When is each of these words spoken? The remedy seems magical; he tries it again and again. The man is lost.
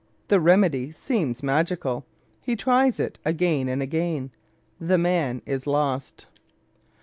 The 0.29 0.39
remedy 0.39 0.91
seems 0.91 1.43
magical; 1.43 2.07
he 2.41 2.55
tries 2.55 2.99
it 2.99 3.19
again 3.23 3.67
and 3.69 3.83
again. 3.83 4.31
The 4.79 4.97
man 4.97 5.43
is 5.45 5.67
lost. 5.67 6.25